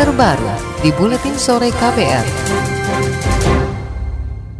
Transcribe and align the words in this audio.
terbaru 0.00 0.48
di 0.80 0.88
Buletin 0.96 1.36
Sore 1.36 1.68
KPR. 1.68 2.24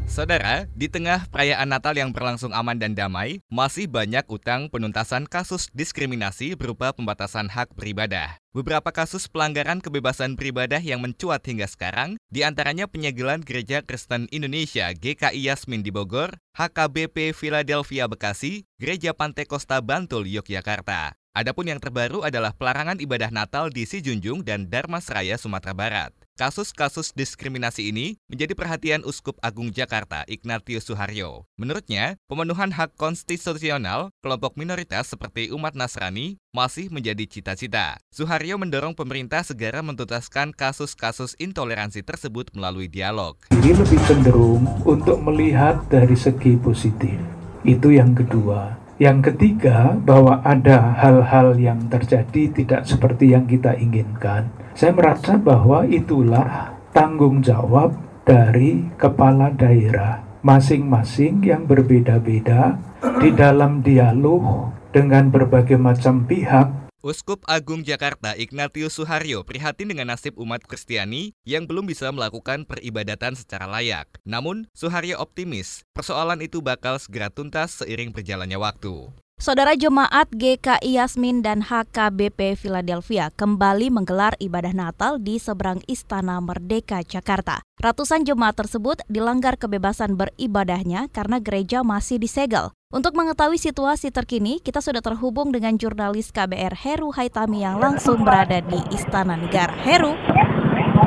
Saudara, 0.04 0.68
di 0.76 0.84
tengah 0.84 1.24
perayaan 1.32 1.64
Natal 1.64 1.96
yang 1.96 2.12
berlangsung 2.12 2.52
aman 2.52 2.76
dan 2.76 2.92
damai, 2.92 3.40
masih 3.48 3.88
banyak 3.88 4.20
utang 4.28 4.68
penuntasan 4.68 5.24
kasus 5.24 5.72
diskriminasi 5.72 6.60
berupa 6.60 6.92
pembatasan 6.92 7.48
hak 7.48 7.72
beribadah. 7.72 8.36
Beberapa 8.52 8.92
kasus 8.92 9.32
pelanggaran 9.32 9.80
kebebasan 9.80 10.36
beribadah 10.36 10.84
yang 10.84 11.00
mencuat 11.00 11.40
hingga 11.48 11.64
sekarang, 11.64 12.20
di 12.28 12.44
antaranya 12.44 12.84
penyegelan 12.84 13.40
Gereja 13.40 13.80
Kristen 13.80 14.28
Indonesia 14.28 14.92
GKI 14.92 15.40
Yasmin 15.40 15.80
di 15.80 15.88
Bogor, 15.88 16.36
HKBP 16.52 17.32
Philadelphia 17.32 18.04
Bekasi, 18.12 18.68
Gereja 18.76 19.16
Pantai 19.16 19.48
Kosta 19.48 19.80
Bantul 19.80 20.28
Yogyakarta. 20.28 21.19
Adapun 21.30 21.70
yang 21.70 21.78
terbaru 21.78 22.26
adalah 22.26 22.50
pelarangan 22.50 22.98
ibadah 22.98 23.30
Natal 23.30 23.70
di 23.70 23.86
Sijunjung 23.86 24.42
dan 24.42 24.66
Darmasraya, 24.66 25.38
Sumatera 25.38 25.70
Barat. 25.70 26.10
Kasus-kasus 26.34 27.14
diskriminasi 27.14 27.94
ini 27.94 28.18
menjadi 28.26 28.58
perhatian 28.58 29.06
Uskup 29.06 29.38
Agung 29.38 29.70
Jakarta 29.70 30.26
Ignatius 30.26 30.90
Suharyo. 30.90 31.46
Menurutnya, 31.54 32.18
pemenuhan 32.26 32.74
hak 32.74 32.98
konstitusional 32.98 34.10
kelompok 34.26 34.58
minoritas 34.58 35.06
seperti 35.06 35.54
umat 35.54 35.78
Nasrani 35.78 36.42
masih 36.50 36.90
menjadi 36.90 37.22
cita-cita. 37.30 38.02
Suharyo 38.10 38.58
mendorong 38.58 38.98
pemerintah 38.98 39.46
segera 39.46 39.86
mentuntaskan 39.86 40.50
kasus-kasus 40.50 41.38
intoleransi 41.38 42.02
tersebut 42.02 42.50
melalui 42.58 42.90
dialog. 42.90 43.38
Jadi 43.54 43.70
lebih 43.76 44.00
cenderung 44.08 44.66
untuk 44.82 45.22
melihat 45.22 45.78
dari 45.86 46.18
segi 46.18 46.58
positif. 46.58 47.22
Itu 47.62 47.92
yang 47.92 48.16
kedua. 48.16 48.79
Yang 49.00 49.32
ketiga, 49.32 49.96
bahwa 49.96 50.44
ada 50.44 50.92
hal-hal 50.92 51.56
yang 51.56 51.88
terjadi 51.88 52.52
tidak 52.52 52.84
seperti 52.84 53.32
yang 53.32 53.48
kita 53.48 53.72
inginkan. 53.72 54.52
Saya 54.76 54.92
merasa 54.92 55.40
bahwa 55.40 55.88
itulah 55.88 56.76
tanggung 56.92 57.40
jawab 57.40 57.96
dari 58.28 58.92
kepala 59.00 59.56
daerah 59.56 60.20
masing-masing 60.44 61.40
yang 61.40 61.64
berbeda-beda 61.64 62.76
di 63.24 63.32
dalam 63.32 63.80
dialog 63.80 64.68
dengan 64.92 65.32
berbagai 65.32 65.80
macam 65.80 66.28
pihak 66.28 66.89
Uskup 67.00 67.48
Agung 67.48 67.80
Jakarta 67.80 68.36
Ignatius 68.36 69.00
Suharyo 69.00 69.40
prihatin 69.40 69.88
dengan 69.88 70.12
nasib 70.12 70.36
umat 70.36 70.60
Kristiani 70.68 71.32
yang 71.48 71.64
belum 71.64 71.88
bisa 71.88 72.12
melakukan 72.12 72.68
peribadatan 72.68 73.32
secara 73.32 73.64
layak. 73.64 74.04
Namun, 74.28 74.68
Suharyo 74.76 75.16
optimis 75.16 75.88
persoalan 75.96 76.44
itu 76.44 76.60
bakal 76.60 77.00
segera 77.00 77.32
tuntas 77.32 77.80
seiring 77.80 78.12
berjalannya 78.12 78.60
waktu. 78.60 79.08
Saudara 79.40 79.72
Jemaat 79.72 80.28
GKI 80.36 81.00
Yasmin 81.00 81.40
dan 81.40 81.64
HKBP 81.64 82.60
Philadelphia 82.60 83.32
kembali 83.32 83.88
menggelar 83.88 84.36
ibadah 84.36 84.76
Natal 84.76 85.16
di 85.16 85.40
seberang 85.40 85.80
Istana 85.88 86.36
Merdeka, 86.44 87.00
Jakarta. 87.00 87.64
Ratusan 87.80 88.28
jemaat 88.28 88.60
tersebut 88.60 89.00
dilanggar 89.08 89.56
kebebasan 89.56 90.20
beribadahnya 90.20 91.08
karena 91.08 91.40
gereja 91.40 91.80
masih 91.80 92.20
disegel. 92.20 92.76
Untuk 92.90 93.14
mengetahui 93.14 93.54
situasi 93.54 94.10
terkini, 94.10 94.58
kita 94.58 94.82
sudah 94.82 94.98
terhubung 94.98 95.54
dengan 95.54 95.78
jurnalis 95.78 96.34
KBR 96.34 96.74
Heru 96.74 97.14
Haitami 97.14 97.62
yang 97.62 97.78
langsung 97.78 98.26
berada 98.26 98.58
di 98.58 98.82
Istana 98.90 99.38
Negara. 99.38 99.70
Heru. 99.86 100.10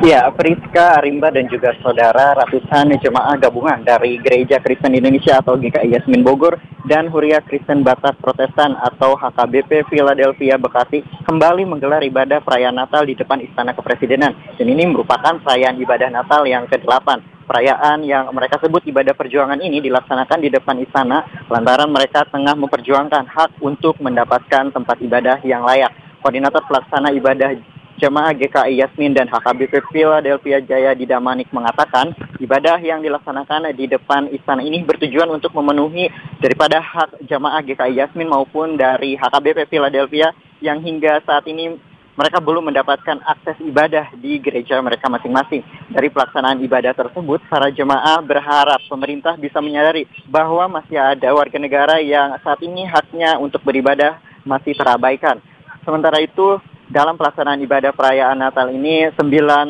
Ya, 0.00 0.24
Friska, 0.32 0.96
Arimba, 0.96 1.28
dan 1.28 1.44
juga 1.52 1.76
saudara 1.84 2.32
ratusan 2.40 2.88
jemaah 3.04 3.36
gabungan 3.36 3.84
dari 3.84 4.16
Gereja 4.16 4.64
Kristen 4.64 4.96
Indonesia 4.96 5.44
atau 5.44 5.60
GKI 5.60 5.92
Yasmin 5.92 6.24
Bogor 6.24 6.56
dan 6.88 7.12
Huria 7.12 7.44
Kristen 7.44 7.84
Batas 7.84 8.16
Protestan 8.16 8.80
atau 8.80 9.12
HKBP 9.20 9.84
Philadelphia 9.92 10.56
Bekasi 10.56 11.04
kembali 11.28 11.68
menggelar 11.68 12.00
ibadah 12.00 12.40
perayaan 12.40 12.80
Natal 12.80 13.04
di 13.04 13.12
depan 13.12 13.44
Istana 13.44 13.76
Kepresidenan. 13.76 14.56
Dan 14.56 14.72
ini 14.72 14.88
merupakan 14.88 15.36
perayaan 15.36 15.76
ibadah 15.76 16.08
Natal 16.08 16.48
yang 16.48 16.64
ke-8 16.64 17.33
perayaan 17.44 18.02
yang 18.02 18.32
mereka 18.32 18.58
sebut 18.58 18.82
ibadah 18.88 19.12
perjuangan 19.12 19.60
ini 19.60 19.84
dilaksanakan 19.84 20.40
di 20.40 20.48
depan 20.50 20.80
istana 20.80 21.22
lantaran 21.52 21.92
mereka 21.92 22.24
tengah 22.26 22.56
memperjuangkan 22.56 23.28
hak 23.28 23.62
untuk 23.62 24.00
mendapatkan 24.00 24.72
tempat 24.72 24.96
ibadah 25.04 25.38
yang 25.44 25.62
layak. 25.62 25.92
Koordinator 26.24 26.64
pelaksana 26.64 27.12
ibadah 27.12 27.52
Jemaah 27.94 28.34
GKI 28.34 28.82
Yasmin 28.82 29.14
dan 29.14 29.30
HKBP 29.30 29.86
Philadelphia 29.94 30.58
Jaya 30.58 30.98
di 30.98 31.06
Damanik 31.06 31.46
mengatakan 31.54 32.10
ibadah 32.42 32.82
yang 32.82 32.98
dilaksanakan 32.98 33.70
di 33.70 33.86
depan 33.86 34.26
istana 34.34 34.66
ini 34.66 34.82
bertujuan 34.82 35.30
untuk 35.30 35.54
memenuhi 35.54 36.10
daripada 36.42 36.82
hak 36.82 37.22
jemaah 37.22 37.62
GKI 37.62 37.94
Yasmin 38.02 38.26
maupun 38.26 38.74
dari 38.74 39.14
HKBP 39.14 39.70
Philadelphia 39.70 40.34
yang 40.58 40.82
hingga 40.82 41.22
saat 41.22 41.46
ini 41.46 41.78
mereka 42.14 42.38
belum 42.38 42.70
mendapatkan 42.70 43.18
akses 43.26 43.58
ibadah 43.62 44.14
di 44.14 44.38
gereja 44.38 44.78
mereka 44.78 45.10
masing-masing. 45.10 45.66
Dari 45.90 46.08
pelaksanaan 46.10 46.62
ibadah 46.62 46.94
tersebut, 46.94 47.42
para 47.50 47.74
jemaah 47.74 48.22
berharap 48.22 48.78
pemerintah 48.86 49.34
bisa 49.34 49.58
menyadari 49.58 50.06
bahwa 50.30 50.78
masih 50.78 50.94
ada 50.94 51.34
warga 51.34 51.58
negara 51.58 51.98
yang 51.98 52.38
saat 52.46 52.62
ini 52.62 52.86
haknya 52.86 53.38
untuk 53.42 53.66
beribadah 53.66 54.22
masih 54.46 54.78
terabaikan. 54.78 55.42
Sementara 55.82 56.22
itu, 56.22 56.62
dalam 56.86 57.18
pelaksanaan 57.18 57.58
ibadah 57.66 57.90
perayaan 57.90 58.38
Natal 58.38 58.70
ini 58.70 59.10
sembilan 59.18 59.66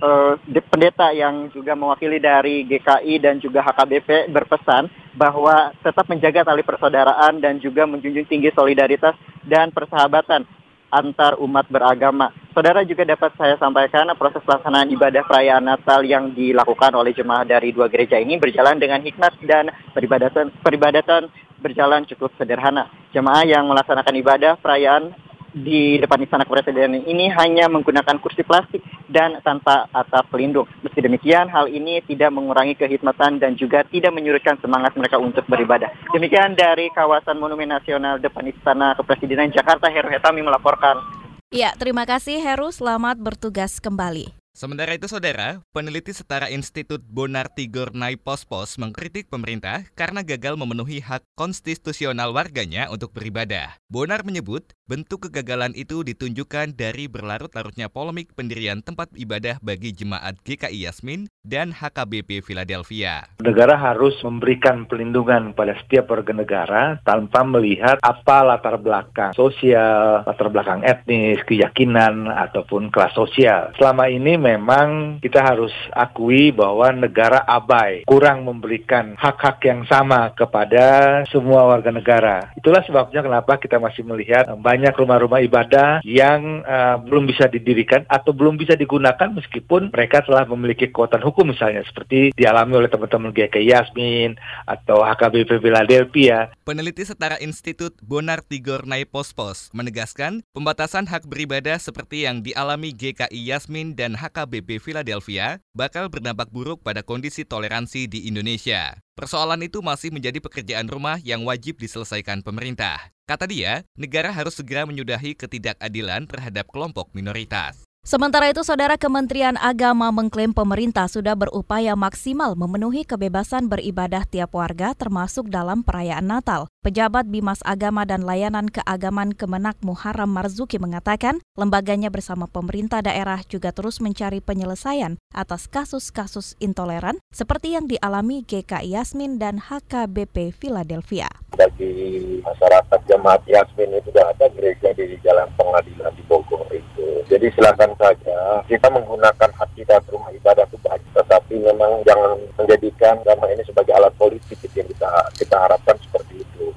uh, 0.00 0.34
pendeta 0.72 1.12
yang 1.12 1.52
juga 1.52 1.76
mewakili 1.76 2.16
dari 2.16 2.64
GKI 2.64 3.14
dan 3.20 3.36
juga 3.36 3.60
HKBP 3.68 4.32
berpesan 4.32 4.88
bahwa 5.12 5.74
tetap 5.84 6.08
menjaga 6.08 6.46
tali 6.48 6.64
persaudaraan 6.64 7.42
dan 7.42 7.60
juga 7.60 7.84
menjunjung 7.84 8.26
tinggi 8.30 8.48
solidaritas 8.54 9.12
dan 9.44 9.68
persahabatan 9.74 10.46
antar 10.90 11.38
umat 11.38 11.70
beragama. 11.70 12.34
Saudara 12.50 12.82
juga 12.82 13.06
dapat 13.06 13.30
saya 13.38 13.54
sampaikan 13.56 14.10
proses 14.18 14.42
pelaksanaan 14.42 14.90
ibadah 14.90 15.22
perayaan 15.22 15.62
Natal 15.62 16.02
yang 16.02 16.34
dilakukan 16.34 16.90
oleh 16.98 17.14
jemaah 17.14 17.46
dari 17.46 17.70
dua 17.70 17.86
gereja 17.86 18.18
ini 18.18 18.36
berjalan 18.36 18.76
dengan 18.76 18.98
hikmat 19.00 19.38
dan 19.46 19.70
peribadatan 19.94 20.50
peribadatan 20.60 21.30
berjalan 21.62 22.02
cukup 22.10 22.34
sederhana. 22.34 22.90
Jemaah 23.14 23.46
yang 23.46 23.70
melaksanakan 23.70 24.14
ibadah 24.18 24.52
perayaan 24.58 25.14
di 25.50 25.98
depan 25.98 26.22
istana 26.22 26.46
kepresidenan 26.46 27.02
ini 27.06 27.26
hanya 27.34 27.66
menggunakan 27.66 28.22
kursi 28.22 28.46
plastik 28.46 28.82
dan 29.10 29.42
tanpa 29.42 29.90
atap 29.90 30.30
pelindung. 30.30 30.66
Meski 31.00 31.16
demikian, 31.16 31.48
hal 31.48 31.64
ini 31.72 32.04
tidak 32.04 32.28
mengurangi 32.28 32.76
kehidmatan 32.76 33.40
dan 33.40 33.56
juga 33.56 33.80
tidak 33.88 34.12
menyurutkan 34.12 34.60
semangat 34.60 34.92
mereka 35.00 35.16
untuk 35.16 35.48
beribadah. 35.48 35.88
Demikian 36.12 36.52
dari 36.52 36.92
kawasan 36.92 37.40
Monumen 37.40 37.72
Nasional 37.72 38.20
depan 38.20 38.44
Istana 38.44 38.92
Kepresidenan 39.00 39.48
Jakarta, 39.48 39.88
Heru 39.88 40.12
Hetami 40.12 40.44
melaporkan. 40.44 41.00
Ya, 41.48 41.72
terima 41.80 42.04
kasih 42.04 42.44
Heru. 42.44 42.68
Selamat 42.68 43.16
bertugas 43.16 43.80
kembali. 43.80 44.39
Sementara 44.50 44.98
itu, 44.98 45.06
saudara, 45.06 45.62
peneliti 45.70 46.10
setara 46.10 46.50
Institut 46.50 46.98
Bonar 47.06 47.54
Tigor 47.54 47.94
Naipospos 47.94 48.82
mengkritik 48.82 49.30
pemerintah 49.30 49.86
karena 49.94 50.26
gagal 50.26 50.58
memenuhi 50.58 50.98
hak 50.98 51.22
konstitusional 51.38 52.34
warganya 52.34 52.90
untuk 52.90 53.14
beribadah. 53.14 53.78
Bonar 53.86 54.26
menyebut 54.26 54.74
bentuk 54.90 55.30
kegagalan 55.30 55.70
itu 55.78 56.02
ditunjukkan 56.02 56.74
dari 56.74 57.06
berlarut-larutnya 57.06 57.86
polemik 57.86 58.34
pendirian 58.34 58.82
tempat 58.82 59.14
ibadah 59.14 59.62
bagi 59.62 59.94
jemaat 59.94 60.42
GKI 60.42 60.82
Yasmin 60.82 61.30
dan 61.46 61.70
HKBP 61.70 62.42
Philadelphia. 62.42 63.30
Negara 63.38 63.78
harus 63.78 64.18
memberikan 64.26 64.90
pelindungan 64.90 65.54
pada 65.54 65.78
setiap 65.78 66.10
warga 66.10 66.34
negara 66.34 66.82
tanpa 67.06 67.46
melihat 67.46 68.02
apa 68.02 68.42
latar 68.42 68.82
belakang 68.82 69.30
sosial, 69.38 70.26
latar 70.26 70.50
belakang 70.50 70.82
etnis, 70.82 71.38
keyakinan, 71.46 72.26
ataupun 72.26 72.90
kelas 72.90 73.14
sosial. 73.14 73.70
Selama 73.78 74.10
ini 74.10 74.39
memang 74.40 75.20
kita 75.20 75.44
harus 75.44 75.70
akui 75.92 76.48
bahwa 76.50 76.88
negara 76.96 77.44
abai, 77.44 78.08
kurang 78.08 78.48
memberikan 78.48 79.12
hak-hak 79.20 79.60
yang 79.68 79.84
sama 79.84 80.32
kepada 80.32 81.20
semua 81.28 81.68
warga 81.68 81.92
negara. 81.92 82.48
Itulah 82.56 82.80
sebabnya 82.88 83.20
kenapa 83.20 83.60
kita 83.60 83.76
masih 83.76 84.02
melihat 84.08 84.48
banyak 84.56 84.96
rumah-rumah 84.96 85.44
ibadah 85.44 86.00
yang 86.02 86.64
uh, 86.64 86.96
belum 87.04 87.28
bisa 87.28 87.46
didirikan 87.52 88.08
atau 88.08 88.32
belum 88.32 88.56
bisa 88.56 88.74
digunakan 88.74 89.28
meskipun 89.28 89.92
mereka 89.92 90.24
telah 90.24 90.48
memiliki 90.48 90.88
kekuatan 90.88 91.20
hukum 91.20 91.52
misalnya 91.52 91.84
seperti 91.84 92.32
dialami 92.32 92.80
oleh 92.80 92.88
teman-teman 92.88 93.36
GKI 93.36 93.68
Yasmin 93.76 94.40
atau 94.64 95.04
HKBP 95.04 95.60
Philadelphia. 95.60 96.48
Peneliti 96.64 97.04
setara 97.04 97.36
Institut 97.44 97.92
Bonar 98.00 98.40
Tigor 98.40 98.88
Naipospos 98.88 99.68
menegaskan 99.76 100.40
pembatasan 100.56 101.04
hak 101.04 101.28
beribadah 101.28 101.76
seperti 101.76 102.24
yang 102.24 102.40
dialami 102.40 102.96
GKI 102.96 103.52
Yasmin 103.52 103.92
dan 103.92 104.16
HKBP 104.16 104.29
HKBP 104.30 104.78
Philadelphia 104.78 105.58
bakal 105.74 106.06
berdampak 106.06 106.46
buruk 106.54 106.86
pada 106.86 107.02
kondisi 107.02 107.42
toleransi 107.42 108.06
di 108.06 108.30
Indonesia. 108.30 108.94
Persoalan 109.18 109.66
itu 109.66 109.82
masih 109.82 110.14
menjadi 110.14 110.38
pekerjaan 110.38 110.86
rumah 110.86 111.18
yang 111.18 111.42
wajib 111.42 111.82
diselesaikan 111.82 112.46
pemerintah. 112.46 113.10
Kata 113.26 113.50
dia, 113.50 113.82
negara 113.98 114.30
harus 114.30 114.54
segera 114.54 114.86
menyudahi 114.86 115.34
ketidakadilan 115.34 116.30
terhadap 116.30 116.70
kelompok 116.70 117.10
minoritas. 117.10 117.82
Sementara 118.00 118.48
itu, 118.48 118.64
Saudara 118.64 118.96
Kementerian 118.96 119.60
Agama 119.60 120.08
mengklaim 120.08 120.56
pemerintah 120.56 121.04
sudah 121.04 121.36
berupaya 121.36 121.92
maksimal 121.92 122.56
memenuhi 122.56 123.04
kebebasan 123.04 123.68
beribadah 123.68 124.24
tiap 124.24 124.56
warga 124.56 124.96
termasuk 124.96 125.52
dalam 125.52 125.84
perayaan 125.84 126.24
Natal. 126.24 126.64
Pejabat 126.80 127.28
Bimas 127.28 127.60
Agama 127.68 128.08
dan 128.08 128.24
Layanan 128.24 128.64
Keagamaan 128.64 129.36
Kemenak 129.36 129.76
Muharram 129.84 130.32
Marzuki 130.32 130.80
mengatakan, 130.80 131.36
lembaganya 131.52 132.08
bersama 132.08 132.48
pemerintah 132.48 133.04
daerah 133.04 133.44
juga 133.44 133.68
terus 133.68 134.00
mencari 134.00 134.40
penyelesaian 134.40 135.20
atas 135.36 135.68
kasus-kasus 135.68 136.56
intoleran 136.56 137.20
seperti 137.36 137.76
yang 137.76 137.84
dialami 137.84 138.48
GKI 138.48 138.96
Yasmin 138.96 139.36
dan 139.36 139.60
HKBP 139.60 140.56
Philadelphia. 140.56 141.28
Bagi 141.52 142.40
masyarakat 142.40 143.00
jemaat 143.04 143.44
Yasmin 143.44 144.00
itu 144.00 144.08
sudah 144.08 144.32
ada 144.32 144.48
gereja 144.48 144.88
di 144.96 145.20
Jalan 145.20 145.52
Pengadilan 145.60 146.16
di 146.16 146.24
Bogor 146.24 146.64
itu. 146.72 147.20
Jadi 147.28 147.44
silakan 147.60 147.92
saja 148.00 148.64
kita 148.64 148.88
menggunakan 148.88 149.52
hak 149.52 149.68
kita 149.76 150.00
rumah 150.08 150.32
ibadah 150.32 150.64
itu 150.64 150.80
baik, 150.80 151.04
tetapi 151.12 151.60
memang 151.60 152.00
jangan 152.08 152.40
menjadikan 152.56 153.20
agama 153.20 153.52
ini 153.52 153.68
sebagai 153.68 153.92
alat 154.00 154.16
politik 154.16 154.56
yang 154.72 154.88
kita 154.88 155.28
kita 155.36 155.56
harapkan 155.60 155.99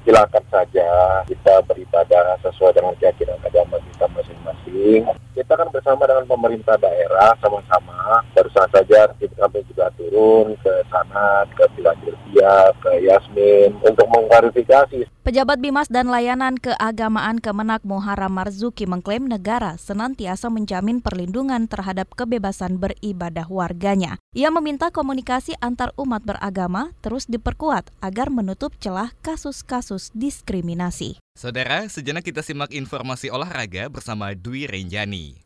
silakan 0.03 0.43
saja 0.51 0.87
kita 1.25 1.63
beribadah 1.63 2.35
sesuai 2.43 2.75
dengan 2.75 2.93
keyakinan 2.99 3.39
agama 3.39 3.79
kita 3.79 4.05
masing-masing. 4.11 5.01
Kita 5.33 5.53
kan 5.57 5.67
bersama 5.73 6.05
dengan 6.05 6.27
pemerintah 6.29 6.77
daerah 6.77 7.33
sama-sama. 7.41 8.21
Barusan 8.35 8.69
saja 8.69 9.09
kami 9.15 9.59
juga 9.67 9.89
turun 9.97 10.55
ke 10.61 10.73
sana, 10.87 11.43
ke 11.51 11.65
Philadelphia, 11.75 12.71
ke 12.79 12.91
Yasmin 13.03 13.75
untuk 13.81 14.07
mengklarifikasi. 14.11 15.03
Pejabat 15.23 15.63
Bimas 15.63 15.87
dan 15.87 16.11
Layanan 16.11 16.59
Keagamaan 16.59 17.39
Kemenak 17.39 17.87
Muharram 17.87 18.35
Marzuki 18.35 18.83
mengklaim 18.83 19.23
negara 19.23 19.79
senantiasa 19.79 20.51
menjamin 20.51 20.99
perlindungan 20.99 21.71
terhadap 21.71 22.11
kebebasan 22.11 22.75
beribadah 22.75 23.47
warganya. 23.47 24.19
Ia 24.35 24.51
meminta 24.51 24.91
komunikasi 24.91 25.55
antar 25.63 25.95
umat 25.95 26.27
beragama 26.27 26.91
terus 26.99 27.23
diperkuat 27.31 27.95
agar 28.03 28.27
menutup 28.27 28.75
celah 28.83 29.15
kasus-kasus 29.23 30.11
diskriminasi. 30.11 31.23
Saudara, 31.33 31.87
sejenak 31.87 32.27
kita 32.27 32.43
simak 32.43 32.75
informasi 32.75 33.31
olahraga 33.31 33.87
bersama 33.89 34.35
Dwi 34.35 34.67
Renjani. 34.67 35.41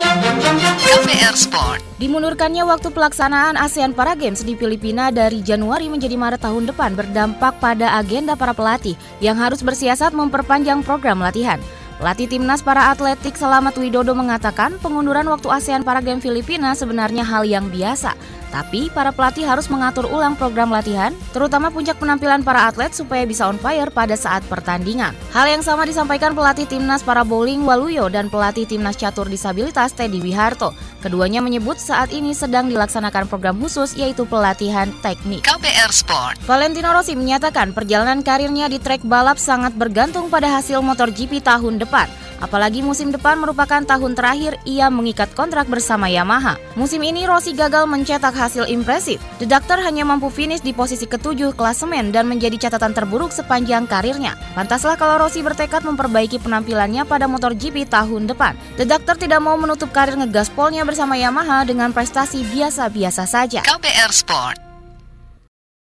KPR 0.84 1.36
Sport. 1.38 1.80
Dimundurkannya 1.96 2.66
waktu 2.68 2.92
pelaksanaan 2.92 3.56
ASEAN 3.56 3.96
Para 3.96 4.12
Games 4.12 4.44
di 4.44 4.60
Filipina 4.60 5.16
dari 5.16 5.40
Januari 5.40 5.88
menjadi 5.88 6.20
Maret 6.20 6.44
tahun 6.44 6.68
depan 6.68 6.92
berdampak 6.92 7.62
pada 7.64 7.96
agenda 7.96 8.36
para 8.36 8.52
pelatih 8.52 9.00
yang 9.24 9.40
harus 9.40 9.64
bersiasat 9.68 10.16
memperpanjang 10.16 10.88
program 10.88 11.19
latihan. 11.19 11.60
Pelatih 12.00 12.30
timnas 12.31 12.64
para 12.64 12.94
atletik 12.94 13.36
Selamat 13.36 13.75
Widodo 13.75 14.16
mengatakan 14.16 14.80
pengunduran 14.80 15.28
waktu 15.28 15.50
ASEAN 15.50 15.84
Para 15.84 16.00
Games 16.00 16.24
Filipina 16.24 16.72
sebenarnya 16.78 17.28
hal 17.28 17.44
yang 17.44 17.68
biasa. 17.68 18.16
Tapi 18.54 18.88
para 18.94 19.12
pelatih 19.12 19.44
harus 19.44 19.68
mengatur 19.68 20.08
ulang 20.08 20.40
program 20.40 20.72
latihan, 20.72 21.12
terutama 21.36 21.68
puncak 21.68 22.00
penampilan 22.00 22.46
para 22.46 22.72
atlet 22.72 22.96
supaya 22.96 23.28
bisa 23.28 23.50
on 23.50 23.60
fire 23.60 23.92
pada 23.92 24.16
saat 24.16 24.46
pertandingan. 24.48 25.12
Hal 25.36 25.52
yang 25.52 25.66
sama 25.66 25.84
disampaikan 25.84 26.32
pelatih 26.32 26.70
timnas 26.70 27.04
para 27.04 27.28
bowling 27.28 27.68
Waluyo 27.68 28.08
dan 28.08 28.32
pelatih 28.32 28.64
timnas 28.64 28.96
catur 28.96 29.28
disabilitas 29.28 29.92
Teddy 29.92 30.24
Wiharto. 30.24 30.72
Keduanya 31.04 31.44
menyebut 31.44 31.76
saat 31.76 32.16
ini 32.16 32.32
sedang 32.32 32.72
dilaksanakan 32.72 33.28
program 33.28 33.60
khusus 33.60 33.98
yaitu 34.00 34.24
pelatihan 34.24 34.94
teknik. 35.04 35.44
KPR 35.44 35.92
Sport. 35.92 36.40
Valentino 36.48 36.96
Rossi 36.96 37.20
menyatakan 37.20 37.76
perjalanan 37.76 38.24
karirnya 38.24 38.72
di 38.72 38.80
trek 38.80 39.04
balap 39.04 39.36
sangat 39.36 39.76
bergantung 39.76 40.32
pada 40.32 40.48
hasil 40.56 40.80
MotoGP 40.80 41.44
tahun 41.44 41.82
depan 41.82 41.98
depan. 41.98 42.27
Apalagi 42.38 42.86
musim 42.86 43.10
depan 43.10 43.39
merupakan 43.42 43.81
tahun 43.81 44.13
terakhir 44.13 44.62
ia 44.68 44.92
mengikat 44.94 45.34
kontrak 45.34 45.66
bersama 45.66 46.06
Yamaha. 46.06 46.60
Musim 46.78 47.01
ini 47.01 47.25
Rossi 47.25 47.57
gagal 47.57 47.89
mencetak 47.89 48.36
hasil 48.36 48.69
impresif. 48.69 49.18
The 49.42 49.50
Doctor 49.50 49.81
hanya 49.81 50.06
mampu 50.06 50.30
finish 50.30 50.62
di 50.62 50.75
posisi 50.75 51.10
ketujuh 51.10 51.57
klasemen 51.57 52.13
dan 52.13 52.30
menjadi 52.30 52.69
catatan 52.69 52.94
terburuk 52.94 53.34
sepanjang 53.34 53.89
karirnya. 53.89 54.38
Pantaslah 54.54 55.00
kalau 55.00 55.22
Rossi 55.25 55.42
bertekad 55.42 55.81
memperbaiki 55.88 56.38
penampilannya 56.44 57.07
pada 57.10 57.25
MotoGP 57.25 57.89
tahun 57.89 58.30
depan. 58.30 58.54
The 58.78 58.86
Doctor 58.86 59.18
tidak 59.18 59.42
mau 59.42 59.57
menutup 59.57 59.90
karir 59.90 60.19
ngegaspolnya 60.19 60.86
bersama 60.86 61.18
Yamaha 61.18 61.66
dengan 61.66 61.90
prestasi 61.95 62.45
biasa-biasa 62.45 63.25
saja. 63.25 63.66
KPR 63.66 64.13
Sport. 64.13 64.67